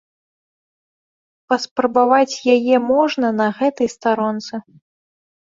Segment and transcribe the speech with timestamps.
[1.53, 4.53] Паспрабаваць яе можна на гэтай старонцы.